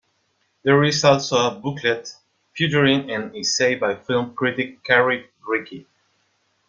There 0.63 0.83
is 0.83 1.03
also 1.03 1.35
a 1.37 1.51
booklet 1.59 2.09
featuring 2.55 3.11
an 3.11 3.35
essay 3.35 3.75
by 3.75 3.93
film 3.97 4.33
critic 4.33 4.83
Carrie 4.83 5.29
Rickey. 5.47 5.85